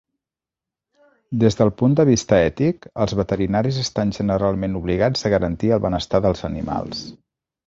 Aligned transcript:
Des 1.43 1.57
del 1.59 1.71
punt 1.81 1.97
de 1.99 2.05
vista 2.09 2.39
ètic, 2.45 2.87
els 3.05 3.13
veterinaris 3.19 3.77
estan 3.85 4.15
generalment 4.19 4.81
obligats 4.81 5.27
a 5.29 5.33
garantir 5.37 5.71
el 5.79 5.85
benestar 5.89 6.23
dels 6.29 6.45
animals. 6.53 7.07